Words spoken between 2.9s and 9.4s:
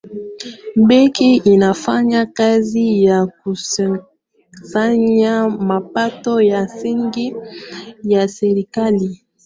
ya kukusanya mapato ya msingi ya serikali